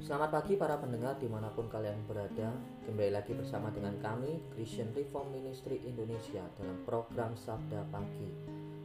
[0.00, 2.56] Selamat pagi para pendengar di mana pun kalian berada.
[2.88, 8.32] Kembali lagi bersama dengan kami Christian Reform Ministry Indonesia Dalam program Sabda Pagi.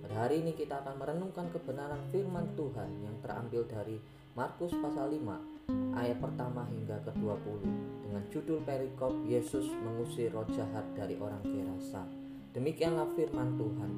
[0.04, 3.98] Pada hari ini kita akan merenungkan kebenaran firman Tuhan Yang terambil dari
[4.36, 7.64] Markus pasal 5 Ayat pertama hingga ke-20
[8.04, 12.04] Dengan judul perikop Yesus mengusir roh jahat dari orang Gerasa
[12.52, 13.92] Demikianlah firman Tuhan.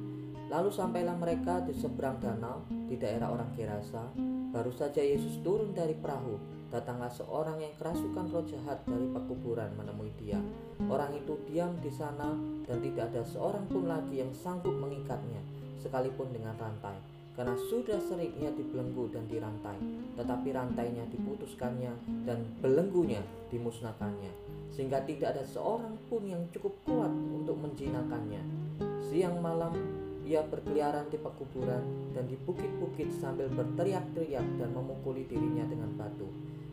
[0.54, 4.06] Lalu sampailah mereka di seberang danau di daerah orang Gerasa
[4.48, 10.12] Baru saja Yesus turun dari perahu, datanglah seorang yang kerasukan roh jahat dari pekuburan menemui
[10.20, 10.36] dia.
[10.84, 12.36] Orang itu diam di sana
[12.68, 15.40] dan tidak ada seorang pun lagi yang sanggup mengikatnya,
[15.80, 16.96] sekalipun dengan rantai.
[17.38, 19.78] Karena sudah seringnya dibelenggu dan dirantai,
[20.18, 21.94] tetapi rantainya diputuskannya
[22.26, 23.22] dan belenggunya
[23.54, 24.32] dimusnahkannya,
[24.74, 28.42] sehingga tidak ada seorang pun yang cukup kuat untuk menjinakannya.
[29.06, 29.70] Siang malam
[30.28, 36.28] ia berkeliaran di pekuburan dan di bukit-bukit sambil berteriak-teriak dan memukuli dirinya dengan batu.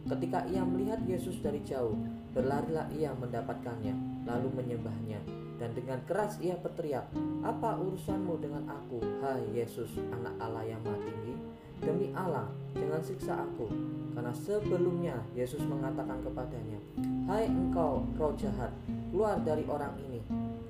[0.05, 1.97] Ketika ia melihat Yesus dari jauh,
[2.37, 5.17] berlarilah ia mendapatkannya, lalu menyembahnya.
[5.57, 7.09] Dan dengan keras ia berteriak,
[7.41, 11.33] Apa urusanmu dengan aku, hai Yesus, anak Allah yang maha tinggi?
[11.81, 13.65] Demi Allah, jangan siksa aku.
[14.13, 16.79] Karena sebelumnya Yesus mengatakan kepadanya,
[17.25, 18.69] Hai engkau, roh jahat,
[19.09, 20.15] keluar dari orang ini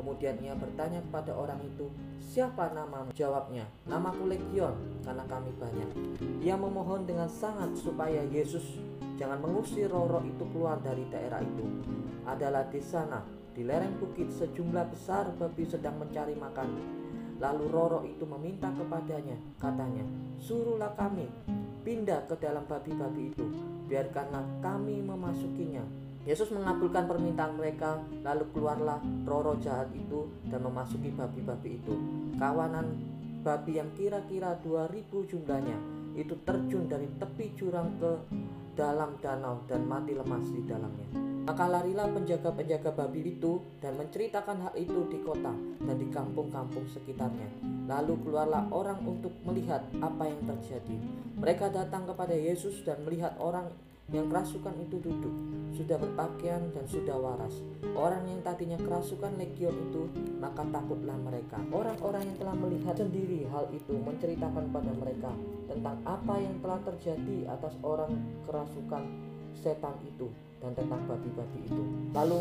[0.06, 1.90] Kemudian ia bertanya kepada orang itu,
[2.22, 5.90] "Siapa namamu?" Jawabnya, "Namaku Legion, karena kami banyak."
[6.46, 8.78] Ia memohon dengan sangat supaya Yesus
[9.16, 11.66] jangan mengusir roh-roh itu keluar dari daerah itu.
[12.28, 13.24] Adalah di sana,
[13.56, 16.68] di lereng bukit sejumlah besar babi sedang mencari makan.
[17.36, 20.08] Lalu Roro itu meminta kepadanya, katanya,
[20.40, 21.28] "Suruhlah kami
[21.84, 23.46] pindah ke dalam babi-babi itu,
[23.92, 25.84] biarkanlah kami memasukinya."
[26.26, 31.94] Yesus mengabulkan permintaan mereka, lalu keluarlah roh-roh jahat itu dan memasuki babi-babi itu.
[32.40, 32.98] Kawanan
[33.46, 35.78] babi yang kira-kira 2000 jumlahnya
[36.18, 38.12] itu terjun dari tepi jurang ke
[38.76, 41.08] dalam danau dan mati lemas di dalamnya.
[41.46, 47.48] Maka larilah penjaga-penjaga babi itu dan menceritakan hal itu di kota dan di kampung-kampung sekitarnya.
[47.86, 50.98] Lalu keluarlah orang untuk melihat apa yang terjadi.
[51.38, 53.70] Mereka datang kepada Yesus dan melihat orang
[54.14, 55.34] yang kerasukan itu duduk,
[55.74, 57.66] sudah berpakaian dan sudah waras.
[57.98, 60.06] Orang yang tadinya kerasukan legion itu,
[60.38, 61.58] maka takutlah mereka.
[61.74, 65.34] Orang-orang yang telah melihat sendiri hal itu menceritakan pada mereka
[65.66, 68.14] tentang apa yang telah terjadi atas orang
[68.46, 69.04] kerasukan
[69.58, 70.30] setan itu
[70.62, 71.84] dan tentang babi-babi itu.
[72.14, 72.40] Lalu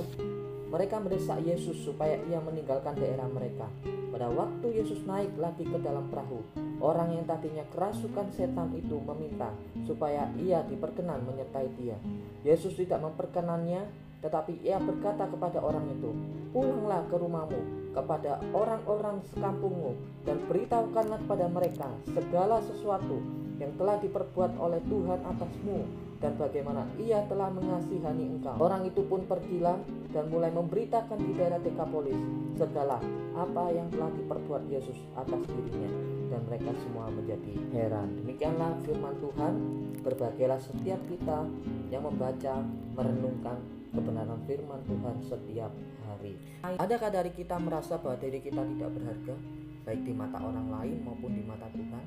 [0.74, 3.70] mereka mendesak Yesus supaya ia meninggalkan daerah mereka.
[4.10, 6.42] Pada waktu Yesus naik lagi ke dalam perahu,
[6.82, 9.54] orang yang tadinya kerasukan setan itu meminta
[9.86, 11.94] supaya ia diperkenan menyertai dia.
[12.42, 13.86] Yesus tidak memperkenannya,
[14.18, 16.10] tetapi ia berkata kepada orang itu,
[16.50, 17.60] "Pulanglah ke rumahmu,
[17.94, 19.94] kepada orang-orang sekampungmu,
[20.26, 23.22] dan beritahukanlah kepada mereka segala sesuatu
[23.62, 25.78] yang telah diperbuat oleh Tuhan atasmu
[26.24, 28.56] dan bagaimana ia telah mengasihani engkau.
[28.56, 29.76] Orang itu pun pergilah
[30.08, 32.16] dan mulai memberitakan di daerah Dekapolis
[32.56, 32.96] segala
[33.36, 35.92] apa yang telah diperbuat Yesus atas dirinya
[36.32, 38.16] dan mereka semua menjadi heran.
[38.24, 39.54] Demikianlah firman Tuhan.
[40.00, 41.44] Berbagailah setiap kita
[41.92, 42.64] yang membaca,
[42.96, 43.60] merenungkan
[43.92, 45.72] kebenaran firman Tuhan setiap
[46.08, 46.40] hari.
[46.64, 49.36] Adakah dari kita merasa bahwa diri kita tidak berharga,
[49.84, 52.04] baik di mata orang lain maupun di mata Tuhan,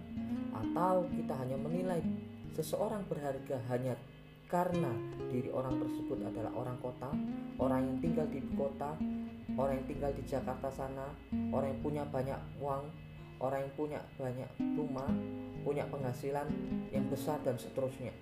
[0.57, 2.01] atau kita hanya menilai
[2.55, 3.97] Seseorang berharga hanya
[4.47, 4.95] karena
[5.27, 7.11] diri orang tersebut adalah orang kota,
[7.59, 8.95] orang yang tinggal di kota,
[9.59, 11.11] orang yang tinggal di Jakarta sana,
[11.51, 12.87] orang yang punya banyak uang,
[13.43, 14.49] orang yang punya banyak
[14.79, 15.11] rumah,
[15.67, 16.47] punya penghasilan
[16.95, 18.15] yang besar dan seterusnya.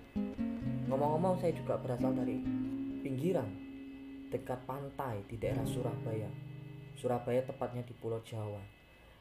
[0.90, 2.42] Ngomong-ngomong saya juga berasal dari
[3.06, 3.46] pinggiran
[4.34, 6.26] dekat pantai di daerah Surabaya.
[6.98, 8.62] Surabaya tepatnya di Pulau Jawa.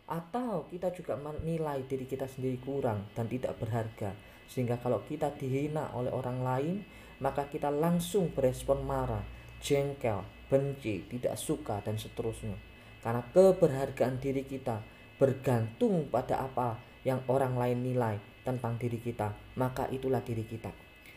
[0.05, 4.13] Atau kita juga menilai diri kita sendiri kurang dan tidak berharga
[4.49, 6.75] sehingga kalau kita dihina oleh orang lain,
[7.19, 9.23] maka kita langsung berespon marah,
[9.63, 12.55] jengkel, benci, tidak suka dan seterusnya.
[13.01, 14.81] Karena keberhargaan diri kita
[15.15, 20.69] bergantung pada apa yang orang lain nilai tentang diri kita, maka itulah diri kita.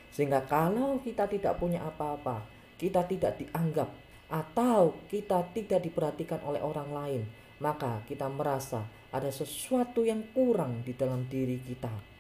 [0.09, 2.45] Sehingga kalau kita tidak punya apa-apa,
[2.81, 3.91] kita tidak dianggap
[4.29, 7.23] atau kita tidak diperhatikan oleh orang lain,
[7.61, 12.18] maka kita merasa ada sesuatu yang kurang di dalam diri kita.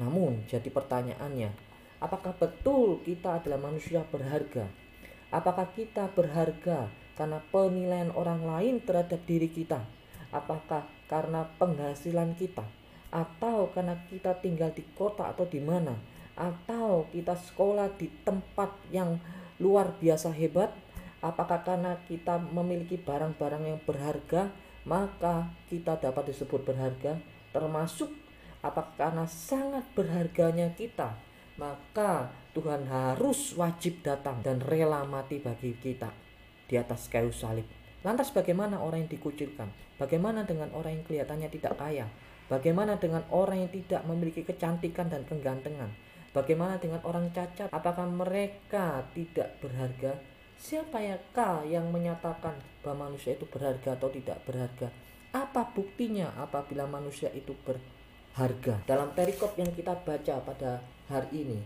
[0.00, 1.52] Namun, jadi pertanyaannya,
[2.00, 4.64] apakah betul kita adalah manusia berharga?
[5.28, 9.84] Apakah kita berharga karena penilaian orang lain terhadap diri kita?
[10.32, 12.64] Apakah karena penghasilan kita?
[13.12, 15.92] Atau karena kita tinggal di kota atau di mana?
[16.32, 19.20] Atau kita sekolah di tempat yang
[19.60, 20.72] luar biasa hebat?
[21.20, 24.48] Apakah karena kita memiliki barang-barang yang berharga,
[24.88, 27.20] maka kita dapat disebut berharga,
[27.52, 28.08] termasuk
[28.60, 31.16] Apakah karena sangat berharganya kita,
[31.56, 36.12] maka Tuhan harus wajib datang dan rela mati bagi kita
[36.68, 37.64] di atas kayu salib.
[38.00, 39.68] Lantas bagaimana orang yang dikucilkan?
[40.00, 42.08] Bagaimana dengan orang yang kelihatannya tidak kaya?
[42.48, 45.92] Bagaimana dengan orang yang tidak memiliki kecantikan dan kegantengan?
[46.32, 47.68] Bagaimana dengan orang cacat?
[47.68, 50.16] Apakah mereka tidak berharga?
[50.60, 51.16] Siapa ya
[51.64, 54.88] yang menyatakan bahwa manusia itu berharga atau tidak berharga?
[55.32, 57.99] Apa buktinya apabila manusia itu berharga?
[58.86, 60.80] Dalam perikop yang kita baca pada
[61.10, 61.58] hari ini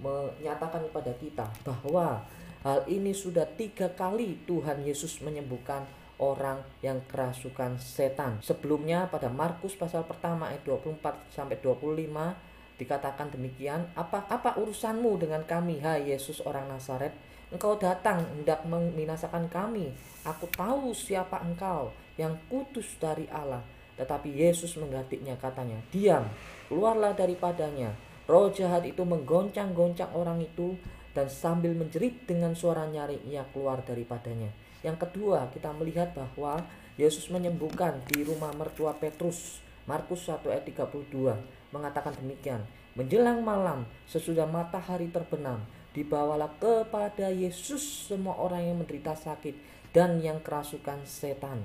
[0.00, 2.24] menyatakan kepada kita bahwa
[2.64, 5.84] hal ini sudah tiga kali Tuhan Yesus menyembuhkan
[6.16, 8.40] orang yang kerasukan setan.
[8.40, 15.44] Sebelumnya pada Markus pasal pertama ayat 24 sampai 25 dikatakan demikian, apa apa urusanmu dengan
[15.44, 17.12] kami hai Yesus orang Nazaret?
[17.52, 19.94] Engkau datang hendak membinasakan kami.
[20.26, 23.62] Aku tahu siapa engkau yang kudus dari Allah.
[23.96, 26.28] Tetapi Yesus menggantinya katanya, diam,
[26.68, 27.96] keluarlah daripadanya
[28.26, 30.74] Roh jahat itu menggoncang-goncang orang itu
[31.14, 34.50] dan sambil menjerit dengan suara nyaring ia keluar daripadanya.
[34.82, 36.58] Yang kedua, kita melihat bahwa
[36.98, 39.62] Yesus menyembuhkan di rumah mertua Petrus.
[39.86, 41.38] Markus 1 ayat 32
[41.70, 42.66] mengatakan demikian.
[42.98, 45.62] Menjelang malam, sesudah matahari terbenam,
[45.94, 49.54] dibawalah kepada Yesus semua orang yang menderita sakit
[49.94, 51.62] dan yang kerasukan setan.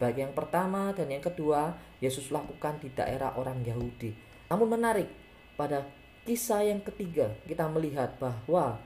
[0.00, 4.16] Baik yang pertama dan yang kedua, Yesus lakukan di daerah orang Yahudi.
[4.48, 5.12] Namun menarik,
[5.60, 5.84] pada
[6.24, 8.80] kisah yang ketiga kita melihat bahwa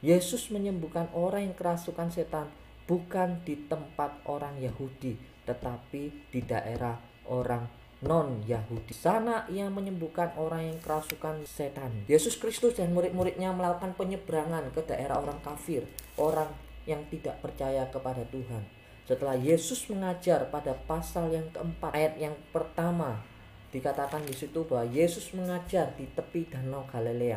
[0.00, 2.48] Yesus menyembuhkan orang yang kerasukan setan
[2.88, 6.96] bukan di tempat orang Yahudi tetapi di daerah
[7.28, 7.64] orang
[8.04, 8.92] non Yahudi.
[8.92, 12.04] Sana ia menyembuhkan orang yang kerasukan setan.
[12.08, 15.84] Yesus Kristus dan murid-muridnya melakukan penyeberangan ke daerah orang kafir,
[16.20, 16.52] orang
[16.84, 18.83] yang tidak percaya kepada Tuhan.
[19.04, 23.20] Setelah Yesus mengajar pada pasal yang keempat ayat yang pertama
[23.68, 27.36] dikatakan di situ bahwa Yesus mengajar di tepi danau Galilea.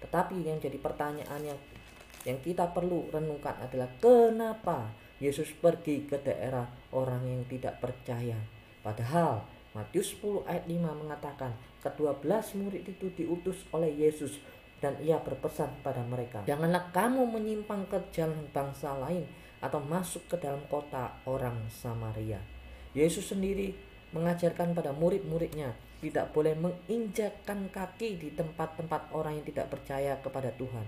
[0.00, 1.60] Tetapi yang jadi pertanyaan yang
[2.24, 4.88] yang kita perlu renungkan adalah kenapa
[5.20, 6.64] Yesus pergi ke daerah
[6.96, 8.40] orang yang tidak percaya.
[8.80, 9.44] Padahal
[9.76, 11.52] Matius 10 ayat 5 mengatakan
[11.84, 14.40] kedua belas murid itu diutus oleh Yesus
[14.80, 19.28] dan ia berpesan pada mereka, "Janganlah kamu menyimpang ke jalan bangsa lain
[19.64, 22.44] atau masuk ke dalam kota orang Samaria."
[22.92, 23.72] Yesus sendiri
[24.12, 25.74] mengajarkan pada murid-muridnya
[26.04, 30.84] tidak boleh menginjakkan kaki di tempat-tempat orang yang tidak percaya kepada Tuhan.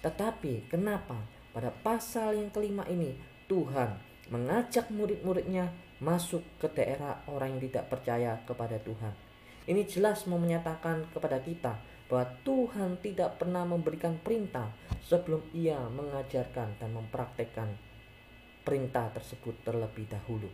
[0.00, 3.18] Tetapi kenapa pada pasal yang kelima ini
[3.50, 3.98] Tuhan
[4.30, 9.12] mengajak murid-muridnya masuk ke daerah orang yang tidak percaya kepada Tuhan.
[9.68, 11.76] Ini jelas mau menyatakan kepada kita
[12.08, 14.72] bahwa Tuhan tidak pernah memberikan perintah
[15.04, 17.89] sebelum ia mengajarkan dan mempraktekkan
[18.62, 20.48] perintah tersebut terlebih dahulu.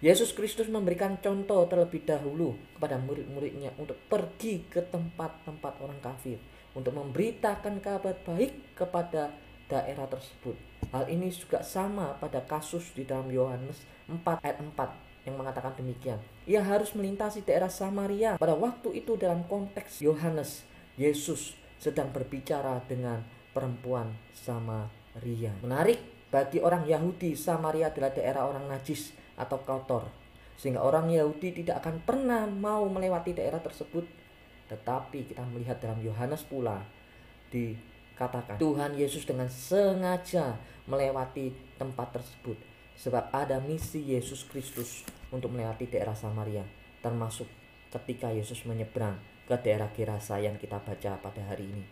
[0.00, 6.40] Yesus Kristus memberikan contoh terlebih dahulu kepada murid-muridnya untuk pergi ke tempat-tempat orang kafir
[6.72, 9.28] untuk memberitakan kabar baik kepada
[9.68, 10.56] daerah tersebut.
[10.88, 16.18] Hal ini juga sama pada kasus di dalam Yohanes 4 ayat 4 yang mengatakan demikian.
[16.48, 18.40] Ia harus melintasi daerah Samaria.
[18.40, 20.64] Pada waktu itu dalam konteks Yohanes,
[20.96, 23.20] Yesus sedang berbicara dengan
[23.52, 25.52] perempuan Samaria.
[25.60, 30.06] Menarik, bagi orang Yahudi, Samaria adalah daerah orang najis atau kotor
[30.60, 34.04] sehingga orang Yahudi tidak akan pernah mau melewati daerah tersebut.
[34.68, 36.84] Tetapi kita melihat dalam Yohanes pula
[37.50, 42.54] dikatakan Tuhan Yesus dengan sengaja melewati tempat tersebut
[42.94, 45.02] sebab ada misi Yesus Kristus
[45.34, 46.62] untuk melewati daerah Samaria
[47.00, 47.48] termasuk
[47.90, 49.18] ketika Yesus menyeberang
[49.50, 51.84] ke daerah Gerasa yang kita baca pada hari ini.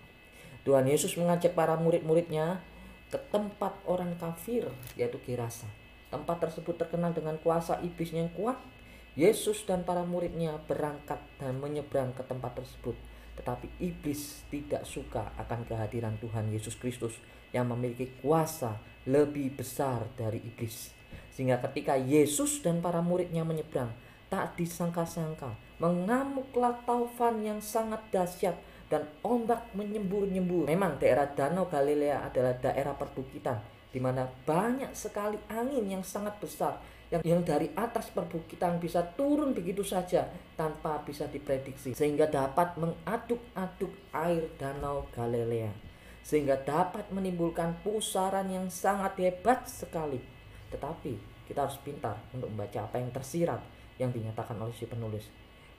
[0.62, 2.62] Tuhan Yesus mengajak para murid-muridnya
[3.08, 5.68] ke tempat orang kafir yaitu Gerasa
[6.08, 8.56] Tempat tersebut terkenal dengan kuasa iblis yang kuat.
[9.18, 12.96] Yesus dan para muridnya berangkat dan menyeberang ke tempat tersebut.
[13.36, 17.18] Tetapi iblis tidak suka akan kehadiran Tuhan Yesus Kristus
[17.52, 20.94] yang memiliki kuasa lebih besar dari iblis.
[21.34, 23.92] Sehingga ketika Yesus dan para muridnya menyeberang,
[24.32, 28.56] tak disangka-sangka mengamuklah taufan yang sangat dahsyat
[28.88, 30.68] dan ombak menyembur-nyembur.
[30.68, 36.76] Memang daerah Danau Galilea adalah daerah perbukitan di mana banyak sekali angin yang sangat besar
[37.08, 40.28] yang yang dari atas perbukitan bisa turun begitu saja
[40.60, 45.72] tanpa bisa diprediksi sehingga dapat mengaduk-aduk air danau Galilea
[46.20, 50.20] sehingga dapat menimbulkan pusaran yang sangat hebat sekali
[50.68, 51.16] tetapi
[51.48, 53.64] kita harus pintar untuk membaca apa yang tersirat
[53.96, 55.24] yang dinyatakan oleh si penulis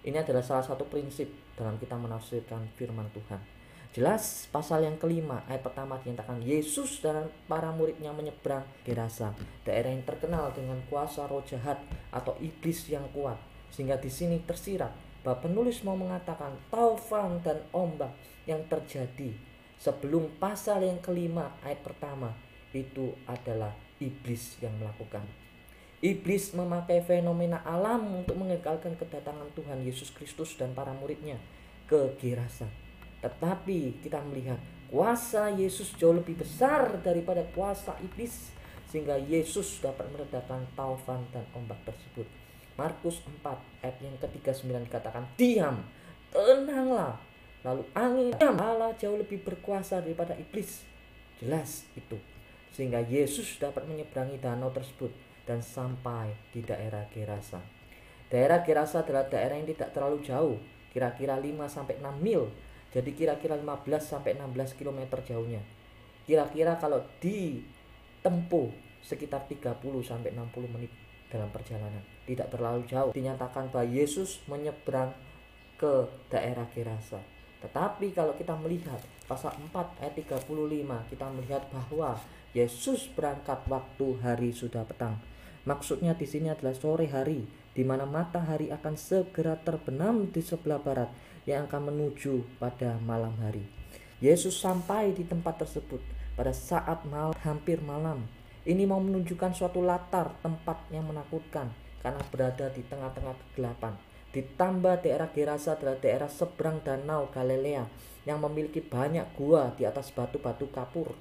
[0.09, 5.65] ini adalah salah satu prinsip dalam kita menafsirkan firman Tuhan Jelas pasal yang kelima ayat
[5.65, 9.33] pertama dinyatakan Yesus dan para muridnya menyeberang Gerasa,
[9.65, 11.81] daerah yang terkenal dengan kuasa roh jahat
[12.13, 13.41] atau iblis yang kuat.
[13.73, 14.93] Sehingga di sini tersirat
[15.25, 18.13] bahwa penulis mau mengatakan taufan dan ombak
[18.45, 19.33] yang terjadi
[19.81, 22.37] sebelum pasal yang kelima ayat pertama
[22.69, 25.25] itu adalah iblis yang melakukan.
[25.99, 31.35] Iblis memakai fenomena alam untuk mengekalkan kedatangan Tuhan Yesus Kristus dan para muridnya
[31.91, 32.71] ke Gerasa.
[33.19, 34.55] Tetapi kita melihat
[34.87, 38.55] kuasa Yesus jauh lebih besar daripada kuasa iblis
[38.87, 42.23] sehingga Yesus dapat meredakan taufan dan ombak tersebut.
[42.79, 45.83] Markus 4 ayat yang ke-39 dikatakan diam,
[46.31, 47.19] tenanglah.
[47.59, 50.87] Lalu angin Allah jauh lebih berkuasa daripada iblis.
[51.43, 52.15] Jelas itu.
[52.71, 55.11] Sehingga Yesus dapat menyeberangi danau tersebut
[55.49, 57.57] dan sampai di daerah Gerasa.
[58.29, 60.61] Daerah Gerasa adalah daerah yang tidak terlalu jauh,
[60.93, 62.45] kira-kira 5 sampai 6 mil.
[62.93, 65.65] Jadi kira-kira 15 sampai 16 km jauhnya.
[66.29, 68.69] Kira-kira kalau ditempuh
[69.01, 70.93] sekitar 30 sampai 60 menit
[71.33, 72.05] dalam perjalanan.
[72.29, 73.09] Tidak terlalu jauh.
[73.09, 75.09] Dinyatakan bahwa Yesus menyeberang
[75.81, 77.17] ke daerah Gerasa.
[77.65, 80.45] Tetapi kalau kita melihat pasal 4 ayat 35
[81.09, 82.13] kita melihat bahwa
[82.53, 85.17] Yesus berangkat waktu hari sudah petang.
[85.69, 87.45] Maksudnya di sini adalah sore hari
[87.77, 91.13] di mana matahari akan segera terbenam di sebelah barat
[91.45, 93.61] yang akan menuju pada malam hari.
[94.17, 96.01] Yesus sampai di tempat tersebut
[96.33, 98.25] pada saat malam hampir malam.
[98.65, 101.69] Ini mau menunjukkan suatu latar tempat yang menakutkan
[102.01, 103.93] karena berada di tengah-tengah kegelapan.
[104.33, 107.85] Ditambah daerah Gerasa adalah daerah seberang danau Galilea
[108.25, 111.13] yang memiliki banyak gua di atas batu-batu kapur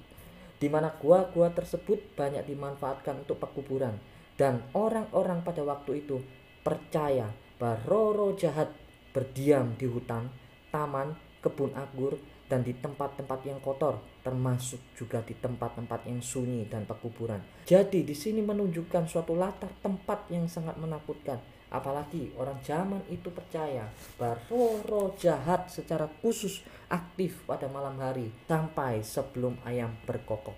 [0.59, 3.95] di mana gua-gua tersebut banyak dimanfaatkan untuk pekuburan
[4.39, 6.23] dan orang-orang pada waktu itu
[6.63, 7.27] percaya
[7.59, 8.71] bahwa roh-roh jahat
[9.11, 10.31] berdiam di hutan,
[10.71, 11.11] taman,
[11.43, 12.15] kebun anggur
[12.47, 17.43] dan di tempat-tempat yang kotor termasuk juga di tempat-tempat yang sunyi dan pekuburan.
[17.67, 21.37] Jadi di sini menunjukkan suatu latar tempat yang sangat menakutkan
[21.69, 23.85] Apalagi orang zaman itu percaya
[24.17, 30.57] bahwa roh-roh jahat secara khusus aktif pada malam hari sampai sebelum ayam berkokok.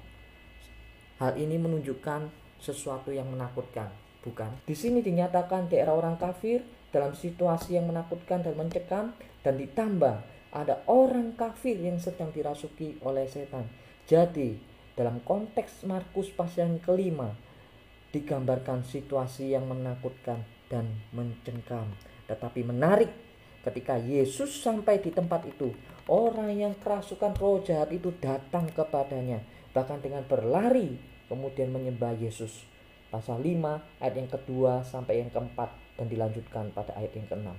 [1.20, 3.90] Hal ini menunjukkan sesuatu yang menakutkan,
[4.22, 4.54] bukan?
[4.70, 6.62] Di sini dinyatakan daerah orang kafir
[6.94, 10.22] dalam situasi yang menakutkan dan mencekam dan ditambah
[10.54, 13.66] ada orang kafir yang sedang dirasuki oleh setan.
[14.06, 14.60] Jadi,
[14.94, 17.34] dalam konteks Markus pasal yang kelima
[18.12, 21.88] digambarkan situasi yang menakutkan dan mencengkam.
[22.28, 23.12] Tetapi menarik
[23.64, 25.72] ketika Yesus sampai di tempat itu,
[26.12, 29.40] orang yang kerasukan roh jahat itu datang kepadanya,
[29.72, 31.00] bahkan dengan berlari
[31.32, 32.68] kemudian menyembah Yesus.
[33.08, 37.56] Pasal 5 ayat yang kedua sampai yang keempat dan dilanjutkan pada ayat yang keenam.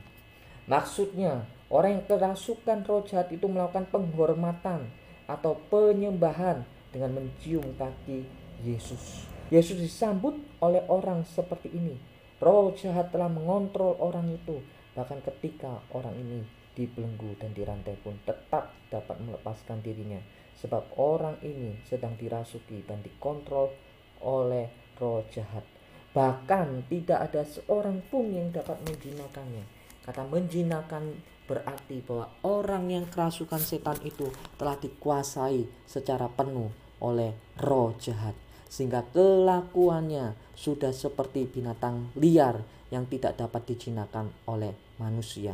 [0.68, 4.92] Maksudnya, orang yang kerasukan roh jahat itu melakukan penghormatan
[5.24, 8.28] atau penyembahan dengan mencium kaki
[8.60, 9.24] Yesus.
[9.48, 12.12] Yesus disambut oleh orang seperti ini
[12.42, 14.58] Roh jahat telah mengontrol orang itu.
[14.98, 16.42] Bahkan ketika orang ini
[16.74, 20.18] dibelenggu dan dirantai pun tetap dapat melepaskan dirinya.
[20.62, 23.74] Sebab orang ini sedang dirasuki dan dikontrol
[24.22, 25.66] oleh roh jahat.
[26.14, 29.66] Bahkan tidak ada seorang pun yang dapat menjinakannya.
[30.06, 31.18] Kata menjinakan
[31.50, 36.70] berarti bahwa orang yang kerasukan setan itu telah dikuasai secara penuh
[37.02, 38.38] oleh roh jahat
[38.72, 45.52] sehingga kelakuannya sudah seperti binatang liar yang tidak dapat dijinakan oleh manusia.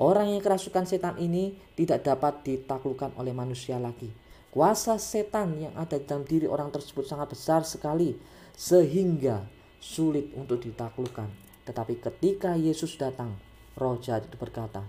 [0.00, 4.08] Orang yang kerasukan setan ini tidak dapat ditaklukkan oleh manusia lagi.
[4.48, 8.16] Kuasa setan yang ada dalam diri orang tersebut sangat besar sekali
[8.56, 9.44] sehingga
[9.76, 11.28] sulit untuk ditaklukkan.
[11.68, 13.36] Tetapi ketika Yesus datang,
[13.76, 14.88] roh jahat itu berkata,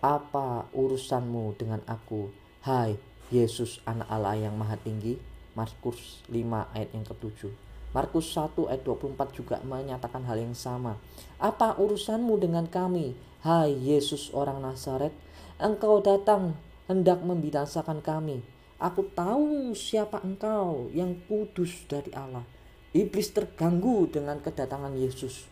[0.00, 2.32] "Apa urusanmu dengan aku,
[2.64, 2.96] hai
[3.28, 5.20] Yesus anak Allah yang maha tinggi?"
[5.52, 7.52] Markus 5 ayat yang ke-7.
[7.92, 10.96] Markus 1 ayat 24 juga menyatakan hal yang sama.
[11.36, 13.12] Apa urusanmu dengan kami,
[13.44, 15.12] hai Yesus orang Nazaret?
[15.60, 16.56] Engkau datang
[16.88, 18.40] hendak membinasakan kami.
[18.82, 22.42] Aku tahu siapa engkau yang kudus dari Allah.
[22.90, 25.46] Iblis terganggu dengan kedatangan Yesus.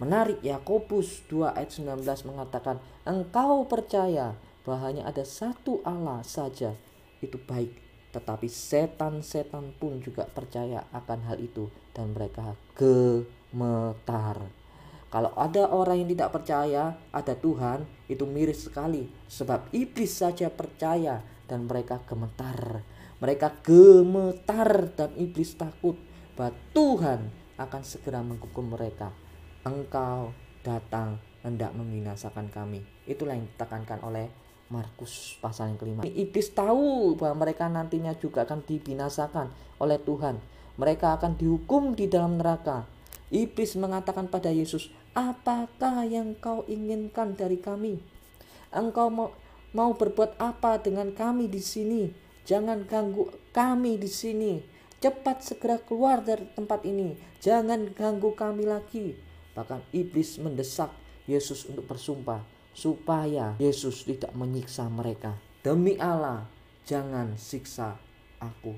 [0.00, 2.00] Menarik Yakobus 2 ayat 19
[2.32, 6.72] mengatakan, engkau percaya bahwa hanya ada satu Allah saja.
[7.20, 14.52] Itu baik tetapi setan-setan pun juga percaya akan hal itu dan mereka gemetar.
[15.12, 19.08] Kalau ada orang yang tidak percaya ada Tuhan, itu miris sekali.
[19.28, 22.82] Sebab iblis saja percaya dan mereka gemetar.
[23.22, 25.94] Mereka gemetar dan iblis takut
[26.34, 27.20] bahwa Tuhan
[27.60, 29.14] akan segera menghukum mereka.
[29.62, 30.34] Engkau
[30.66, 32.82] datang hendak membinasakan kami.
[33.06, 34.26] Itulah yang ditekankan oleh
[34.72, 36.00] Markus pasal yang kelima.
[36.08, 40.40] Iblis tahu bahwa mereka nantinya juga akan dibinasakan oleh Tuhan.
[40.80, 42.88] Mereka akan dihukum di dalam neraka.
[43.28, 48.00] Iblis mengatakan pada Yesus, "Apakah yang kau inginkan dari kami?
[48.72, 49.28] Engkau mau
[49.72, 52.12] mau berbuat apa dengan kami di sini?
[52.44, 54.60] Jangan ganggu kami di sini.
[55.02, 57.18] Cepat segera keluar dari tempat ini.
[57.42, 59.18] Jangan ganggu kami lagi.
[59.52, 60.94] Bahkan iblis mendesak
[61.26, 65.36] Yesus untuk bersumpah supaya Yesus tidak menyiksa mereka.
[65.62, 66.48] Demi Allah,
[66.88, 68.00] jangan siksa
[68.40, 68.74] aku.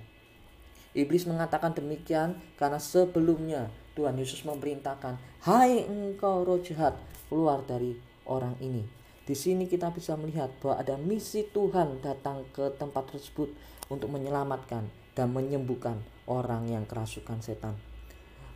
[0.94, 6.94] Iblis mengatakan demikian karena sebelumnya Tuhan Yesus memerintahkan, "Hai engkau roh jahat,
[7.26, 12.76] keluar dari orang ini." Di sini kita bisa melihat bahwa ada misi Tuhan datang ke
[12.76, 13.48] tempat tersebut
[13.88, 14.84] untuk menyelamatkan
[15.16, 17.80] dan menyembuhkan orang yang kerasukan setan.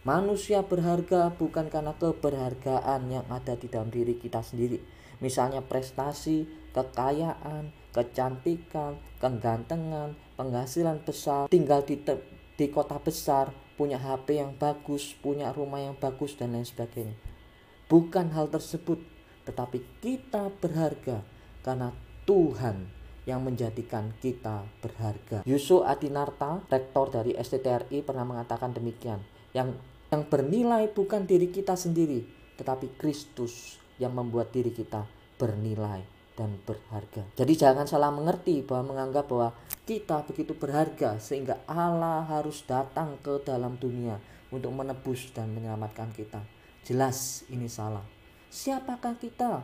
[0.04, 4.80] Manusia berharga bukan karena keberhargaan yang ada di dalam diri kita sendiri.
[5.18, 6.46] Misalnya prestasi,
[6.76, 11.98] kekayaan, kecantikan, kegantengan, penghasilan besar, tinggal di
[12.58, 17.14] di kota besar, punya HP yang bagus, punya rumah yang bagus dan lain sebagainya.
[17.90, 18.98] Bukan hal tersebut,
[19.48, 21.24] tetapi kita berharga
[21.64, 21.88] karena
[22.28, 25.44] Tuhan yang menjadikan kita berharga.
[25.48, 29.20] Yusuf Adinarta, rektor dari STTRI pernah mengatakan demikian.
[29.56, 32.24] Yang yang bernilai bukan diri kita sendiri,
[32.56, 35.04] tetapi Kristus yang membuat diri kita
[35.36, 36.00] bernilai
[36.32, 37.28] dan berharga.
[37.36, 39.52] Jadi jangan salah mengerti bahwa menganggap bahwa
[39.84, 44.16] kita begitu berharga sehingga Allah harus datang ke dalam dunia
[44.48, 46.40] untuk menebus dan menyelamatkan kita.
[46.86, 48.17] Jelas ini salah.
[48.48, 49.60] Siapakah kita?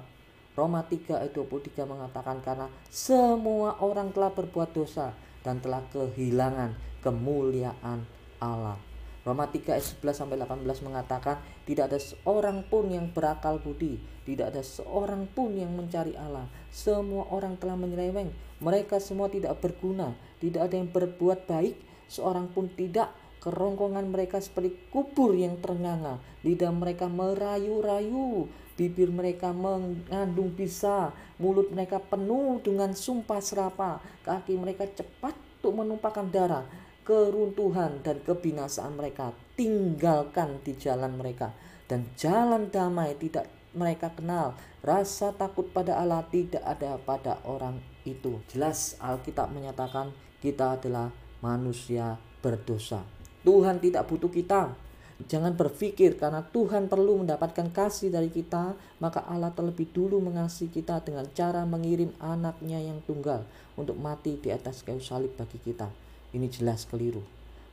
[0.55, 8.05] Roma 3 ayat 23 mengatakan karena semua orang telah berbuat dosa dan telah kehilangan kemuliaan
[8.39, 8.77] Allah.
[9.25, 13.97] Roma 3 ayat 11 sampai 18 mengatakan tidak ada seorang pun yang berakal budi,
[14.29, 16.45] tidak ada seorang pun yang mencari Allah.
[16.69, 20.13] Semua orang telah menyeleweng, mereka semua tidak berguna,
[20.45, 21.81] tidak ada yang berbuat baik,
[22.13, 23.09] seorang pun tidak.
[23.45, 32.03] Kerongkongan mereka seperti kubur yang ternganga, lidah mereka merayu-rayu, bibir mereka mengandung bisa, mulut mereka
[32.03, 36.67] penuh dengan sumpah serapa, kaki mereka cepat untuk menumpahkan darah
[37.05, 39.37] keruntuhan dan kebinasaan mereka.
[39.55, 41.53] Tinggalkan di jalan mereka.
[41.85, 44.57] Dan jalan damai tidak mereka kenal.
[44.81, 48.41] Rasa takut pada Allah tidak ada pada orang itu.
[48.49, 51.13] Jelas Alkitab menyatakan kita adalah
[51.45, 53.05] manusia berdosa.
[53.45, 54.73] Tuhan tidak butuh kita
[55.15, 60.99] Jangan berpikir karena Tuhan perlu mendapatkan kasih dari kita, maka Allah terlebih dulu mengasihi kita
[61.07, 63.47] dengan cara mengirim anaknya yang tunggal
[63.79, 65.87] untuk mati di atas kayu salib bagi kita.
[66.35, 67.23] Ini jelas keliru.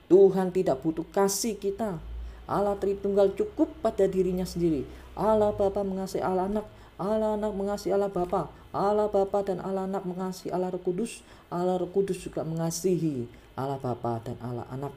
[0.06, 1.98] Tuhan tidak butuh kasih kita.
[2.46, 4.86] Allah Tritunggal cukup pada dirinya sendiri.
[5.18, 6.66] Allah Bapa mengasihi Allah Anak,
[7.02, 11.82] Allah Anak mengasihi Allah Bapa, Allah Bapa dan Allah Anak mengasihi Allah Roh Kudus, Allah
[11.82, 13.26] Roh Kudus juga mengasihi
[13.58, 14.94] Allah Bapa dan Allah Anak.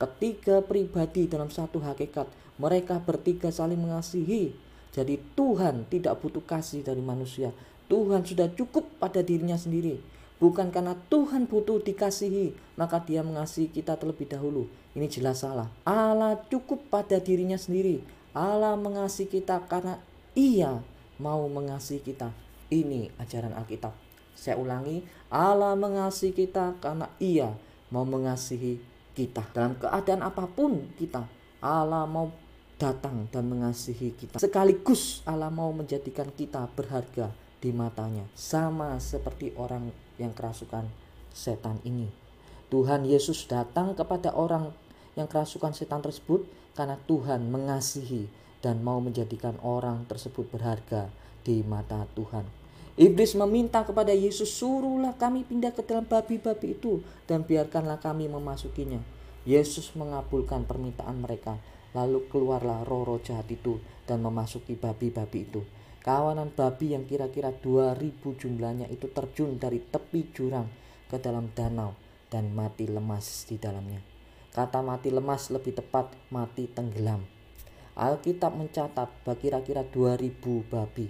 [0.00, 2.24] Ketiga pribadi dalam satu hakikat,
[2.56, 4.56] mereka bertiga saling mengasihi.
[4.96, 7.52] Jadi Tuhan tidak butuh kasih dari manusia.
[7.84, 10.00] Tuhan sudah cukup pada dirinya sendiri.
[10.40, 14.72] Bukan karena Tuhan butuh dikasihi, maka dia mengasihi kita terlebih dahulu.
[14.96, 15.68] Ini jelas salah.
[15.84, 18.00] Allah cukup pada dirinya sendiri.
[18.32, 20.00] Allah mengasihi kita karena
[20.32, 20.80] ia
[21.20, 22.32] mau mengasihi kita.
[22.72, 23.92] Ini ajaran Alkitab.
[24.32, 27.52] Saya ulangi, Allah mengasihi kita karena ia
[27.92, 28.89] mau mengasihi
[29.20, 29.44] kita.
[29.52, 31.28] Dalam keadaan apa pun kita,
[31.60, 32.32] Allah mau
[32.80, 34.40] datang dan mengasihi kita.
[34.40, 37.28] Sekaligus Allah mau menjadikan kita berharga
[37.60, 38.24] di matanya.
[38.32, 40.88] Sama seperti orang yang kerasukan
[41.36, 42.08] setan ini.
[42.72, 44.72] Tuhan Yesus datang kepada orang
[45.20, 48.24] yang kerasukan setan tersebut karena Tuhan mengasihi
[48.64, 51.12] dan mau menjadikan orang tersebut berharga
[51.44, 52.59] di mata Tuhan.
[53.00, 59.00] Iblis meminta kepada Yesus, "Suruhlah kami pindah ke dalam babi-babi itu dan biarkanlah kami memasukinya."
[59.48, 61.56] Yesus mengabulkan permintaan mereka,
[61.96, 65.64] lalu keluarlah roh-roh jahat itu dan memasuki babi-babi itu.
[66.04, 70.68] Kawanan babi yang kira-kira 2000 jumlahnya itu terjun dari tepi jurang
[71.08, 71.96] ke dalam danau
[72.28, 74.04] dan mati lemas di dalamnya.
[74.52, 77.24] Kata mati lemas lebih tepat mati tenggelam.
[77.96, 81.08] Alkitab mencatat bagi kira-kira 2000 babi.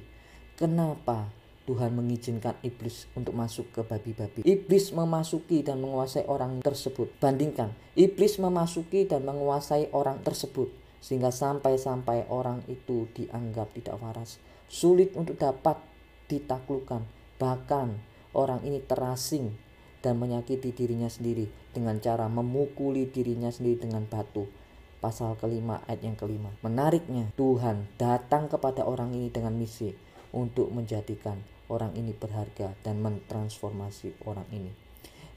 [0.55, 1.40] Kenapa
[1.71, 4.43] Tuhan mengizinkan iblis untuk masuk ke babi-babi.
[4.43, 7.15] Iblis memasuki dan menguasai orang tersebut.
[7.23, 10.67] Bandingkan, iblis memasuki dan menguasai orang tersebut
[10.99, 15.79] sehingga sampai-sampai orang itu dianggap tidak waras sulit untuk dapat
[16.27, 17.07] ditaklukkan.
[17.39, 17.89] Bahkan
[18.35, 19.55] orang ini terasing
[20.03, 24.51] dan menyakiti dirinya sendiri dengan cara memukuli dirinya sendiri dengan batu.
[24.99, 26.51] Pasal kelima ayat yang kelima.
[26.67, 29.95] Menariknya Tuhan datang kepada orang ini dengan misi
[30.35, 34.75] untuk menjadikan orang ini berharga dan mentransformasi orang ini.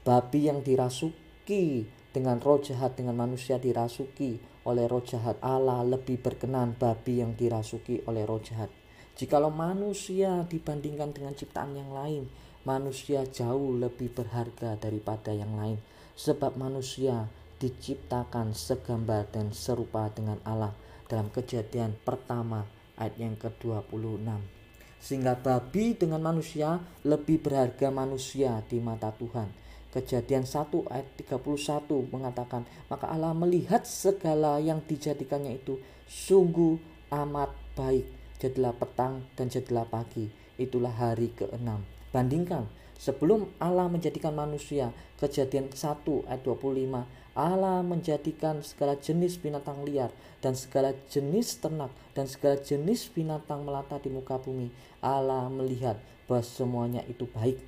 [0.04, 5.38] Babi yang dirasuki dengan roh jahat dengan manusia dirasuki oleh roh jahat.
[5.40, 8.68] Allah lebih berkenan babi yang dirasuki oleh roh jahat.
[9.14, 12.26] Jikalau manusia dibandingkan dengan ciptaan yang lain,
[12.66, 15.78] manusia jauh lebih berharga daripada yang lain.
[16.18, 17.30] Sebab manusia
[17.62, 20.74] diciptakan segambar dan serupa dengan Allah.
[21.06, 22.66] Dalam kejadian pertama
[22.98, 24.63] ayat yang ke-26
[25.04, 29.52] sehingga babi dengan manusia lebih berharga manusia di mata Tuhan.
[29.92, 35.76] Kejadian 1 ayat 31 mengatakan maka Allah melihat segala yang dijadikannya itu
[36.08, 36.80] sungguh
[37.12, 38.08] amat baik.
[38.40, 40.26] Jadilah petang dan jadilah pagi.
[40.56, 41.66] Itulah hari ke-6
[42.14, 50.14] Bandingkan sebelum Allah menjadikan manusia, kejadian 1 ayat 25, Allah menjadikan segala jenis binatang liar
[50.38, 54.70] dan segala jenis ternak dan segala jenis binatang melata di muka bumi.
[55.02, 55.98] Allah melihat
[56.30, 57.58] bahwa semuanya itu baik.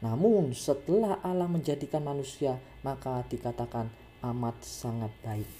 [0.00, 3.90] Namun setelah Allah menjadikan manusia, maka dikatakan
[4.22, 5.50] amat sangat baik.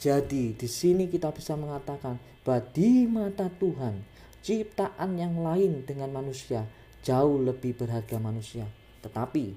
[0.00, 4.04] Jadi di sini kita bisa mengatakan bahwa di mata Tuhan
[4.40, 6.64] ciptaan yang lain dengan manusia
[7.04, 8.66] jauh lebih berharga manusia.
[9.04, 9.54] Tetapi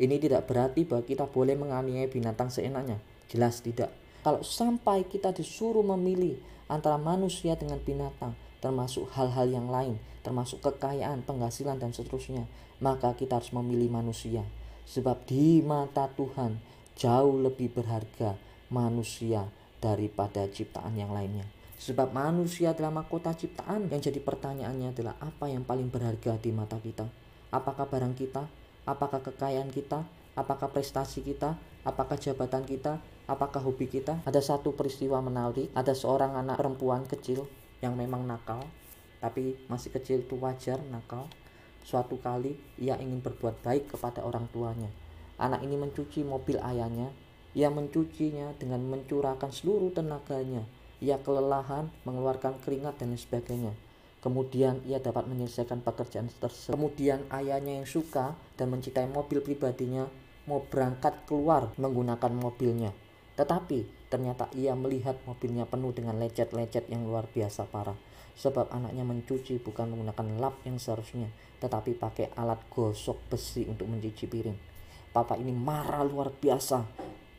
[0.00, 2.96] ini tidak berarti bahwa kita boleh menganiaya binatang seenaknya.
[3.28, 3.92] Jelas tidak.
[4.24, 6.40] Kalau sampai kita disuruh memilih
[6.72, 8.32] antara manusia dengan binatang,
[8.64, 12.48] termasuk hal-hal yang lain, termasuk kekayaan, penghasilan, dan seterusnya,
[12.80, 14.40] maka kita harus memilih manusia.
[14.88, 16.56] Sebab di mata Tuhan
[16.96, 18.40] jauh lebih berharga
[18.72, 19.48] manusia
[19.80, 21.44] daripada ciptaan yang lainnya.
[21.80, 26.76] Sebab manusia adalah mahkota ciptaan yang jadi pertanyaannya adalah apa yang paling berharga di mata
[26.76, 27.08] kita?
[27.48, 28.59] Apakah barang kita?
[28.88, 30.04] Apakah kekayaan kita?
[30.36, 31.56] Apakah prestasi kita?
[31.82, 33.00] Apakah jabatan kita?
[33.28, 34.20] Apakah hobi kita?
[34.26, 37.46] Ada satu peristiwa menarik, ada seorang anak perempuan kecil
[37.80, 38.64] yang memang nakal,
[39.22, 41.30] tapi masih kecil itu wajar nakal.
[41.80, 44.92] Suatu kali ia ingin berbuat baik kepada orang tuanya.
[45.40, 47.08] Anak ini mencuci mobil ayahnya.
[47.56, 50.62] Ia mencucinya dengan mencurahkan seluruh tenaganya
[51.00, 53.72] ia kelelahan, mengeluarkan keringat dan sebagainya.
[54.20, 56.76] Kemudian ia dapat menyelesaikan pekerjaan tersebut.
[56.76, 60.04] Kemudian ayahnya yang suka dan mencintai mobil pribadinya
[60.44, 62.92] mau berangkat keluar menggunakan mobilnya.
[63.36, 67.96] Tetapi ternyata ia melihat mobilnya penuh dengan lecet-lecet yang luar biasa parah.
[68.36, 71.28] Sebab anaknya mencuci bukan menggunakan lap yang seharusnya,
[71.60, 74.58] tetapi pakai alat gosok besi untuk mencuci piring.
[75.10, 76.84] Papa ini marah luar biasa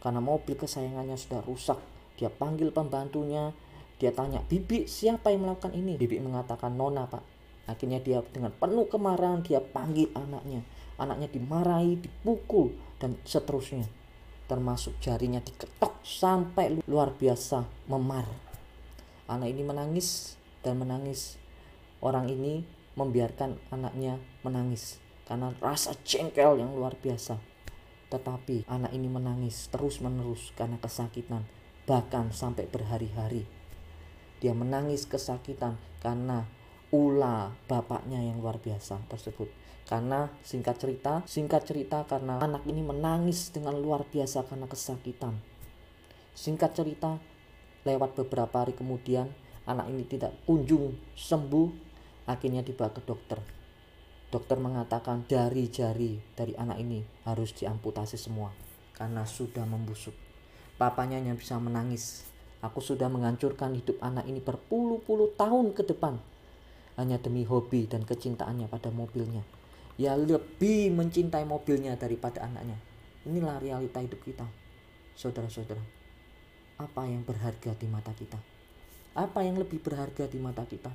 [0.01, 1.79] karena mobil kesayangannya sudah rusak
[2.21, 3.49] dia panggil pembantunya
[4.01, 5.93] dia tanya bibi siapa yang melakukan ini?
[6.01, 7.21] Bibi mengatakan nona pak.
[7.69, 10.65] Akhirnya dia dengan penuh kemarahan dia panggil anaknya.
[10.97, 13.85] Anaknya dimarahi dipukul dan seterusnya.
[14.49, 18.25] Termasuk jarinya diketok sampai luar biasa memar.
[19.29, 20.33] Anak ini menangis
[20.65, 21.37] dan menangis.
[22.01, 22.65] Orang ini
[22.97, 24.97] membiarkan anaknya menangis
[25.29, 27.37] karena rasa jengkel yang luar biasa.
[28.09, 31.45] Tetapi anak ini menangis terus menerus karena kesakitan
[31.85, 33.60] bahkan sampai berhari-hari.
[34.41, 36.49] Dia menangis kesakitan karena
[36.91, 39.47] ulah bapaknya yang luar biasa tersebut.
[39.85, 45.37] Karena singkat cerita, singkat cerita karena anak ini menangis dengan luar biasa karena kesakitan.
[46.33, 47.21] Singkat cerita,
[47.85, 49.29] lewat beberapa hari kemudian
[49.67, 51.69] anak ini tidak kunjung sembuh,
[52.25, 53.39] akhirnya dibawa ke dokter.
[54.31, 58.55] Dokter mengatakan jari-jari dari anak ini harus diamputasi semua
[58.95, 60.15] karena sudah membusuk.
[60.79, 62.30] Papanya yang bisa menangis.
[62.61, 66.21] Aku sudah menghancurkan hidup anak ini berpuluh-puluh tahun ke depan.
[66.97, 69.41] Hanya demi hobi dan kecintaannya pada mobilnya.
[69.97, 72.77] Ya lebih mencintai mobilnya daripada anaknya.
[73.25, 74.45] Inilah realita hidup kita.
[75.17, 75.81] Saudara-saudara.
[76.77, 78.37] Apa yang berharga di mata kita?
[79.17, 80.93] Apa yang lebih berharga di mata kita?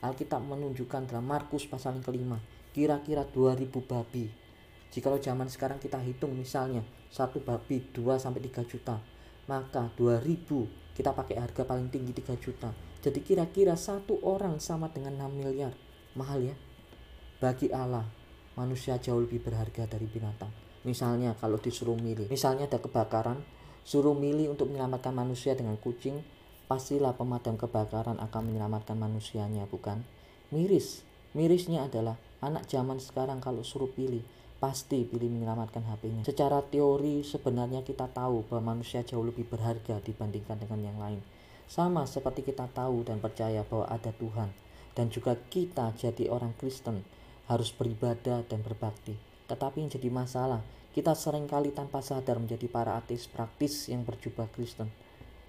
[0.00, 2.38] Alkitab menunjukkan dalam Markus pasal yang kelima.
[2.72, 4.30] Kira-kira 2000 babi
[4.90, 6.82] Jikalau zaman sekarang kita hitung misalnya
[7.14, 8.98] satu babi 2 sampai 3 juta,
[9.50, 12.70] maka 2000 kita pakai harga paling tinggi 3 juta.
[13.02, 15.74] Jadi kira-kira satu orang sama dengan 6 miliar.
[16.14, 16.56] Mahal ya?
[17.42, 18.06] Bagi Allah,
[18.54, 20.52] manusia jauh lebih berharga dari binatang.
[20.86, 23.42] Misalnya kalau disuruh milih, misalnya ada kebakaran,
[23.82, 26.22] suruh milih untuk menyelamatkan manusia dengan kucing,
[26.70, 30.06] pastilah pemadam kebakaran akan menyelamatkan manusianya, bukan?
[30.54, 31.02] Miris.
[31.34, 34.22] Mirisnya adalah anak zaman sekarang kalau suruh pilih,
[34.60, 36.22] pasti pilih menyelamatkan HP-nya.
[36.28, 41.24] Secara teori sebenarnya kita tahu bahwa manusia jauh lebih berharga dibandingkan dengan yang lain.
[41.64, 44.52] Sama seperti kita tahu dan percaya bahwa ada Tuhan
[44.92, 47.00] dan juga kita jadi orang Kristen
[47.48, 49.16] harus beribadah dan berbakti.
[49.48, 50.60] Tetapi yang jadi masalah,
[50.92, 54.92] kita sering kali tanpa sadar menjadi para ateis praktis yang berjubah Kristen.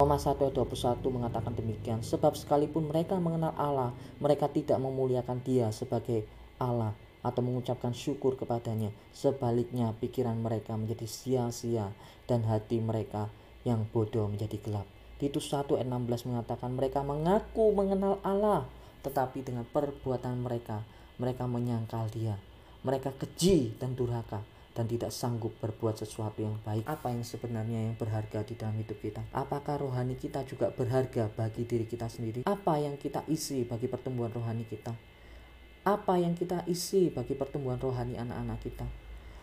[0.00, 5.70] Roma 1 ayat 21 mengatakan demikian, sebab sekalipun mereka mengenal Allah, mereka tidak memuliakan dia
[5.70, 6.26] sebagai
[6.58, 8.90] Allah atau mengucapkan syukur kepadanya.
[9.14, 11.94] Sebaliknya pikiran mereka menjadi sia-sia
[12.26, 13.30] dan hati mereka
[13.62, 14.86] yang bodoh menjadi gelap.
[15.22, 18.66] Titus 1 ayat 16 mengatakan mereka mengaku mengenal Allah
[19.06, 20.82] tetapi dengan perbuatan mereka
[21.18, 22.38] mereka menyangkal dia.
[22.82, 26.82] Mereka keji dan durhaka dan tidak sanggup berbuat sesuatu yang baik.
[26.88, 29.22] Apa yang sebenarnya yang berharga di dalam hidup kita?
[29.30, 32.48] Apakah rohani kita juga berharga bagi diri kita sendiri?
[32.48, 35.11] Apa yang kita isi bagi pertumbuhan rohani kita?
[35.82, 38.86] Apa yang kita isi bagi pertumbuhan rohani anak-anak kita?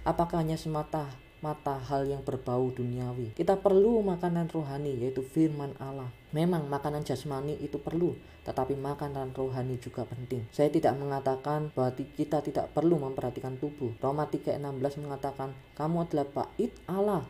[0.07, 3.31] Apakah hanya semata mata hal yang berbau duniawi.
[3.31, 6.11] Kita perlu makanan rohani yaitu firman Allah.
[6.35, 10.43] Memang makanan jasmani itu perlu, tetapi makanan rohani juga penting.
[10.51, 13.95] Saya tidak mengatakan bahwa kita tidak perlu memperhatikan tubuh.
[14.03, 17.23] Roma 3:16 mengatakan, "Kamu adalah bait Allah."